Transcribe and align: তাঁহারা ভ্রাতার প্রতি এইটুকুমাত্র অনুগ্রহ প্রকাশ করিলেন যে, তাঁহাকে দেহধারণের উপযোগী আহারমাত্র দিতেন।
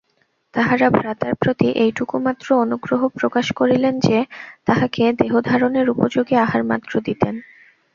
তাঁহারা 0.53 0.87
ভ্রাতার 0.89 1.33
প্রতি 1.35 1.67
এইটুকুমাত্র 1.83 2.47
অনুগ্রহ 2.55 3.01
প্রকাশ 3.19 3.47
করিলেন 3.55 3.95
যে, 3.99 4.17
তাঁহাকে 4.65 5.03
দেহধারণের 5.19 5.87
উপযোগী 5.89 6.35
আহারমাত্র 6.37 6.91
দিতেন। 6.99 7.35